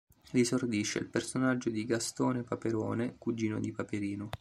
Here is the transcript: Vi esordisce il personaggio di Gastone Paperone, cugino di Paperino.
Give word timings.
Vi 0.31 0.39
esordisce 0.39 0.97
il 0.97 1.05
personaggio 1.11 1.69
di 1.69 1.85
Gastone 1.85 2.41
Paperone, 2.41 3.17
cugino 3.19 3.59
di 3.59 3.71
Paperino. 3.71 4.29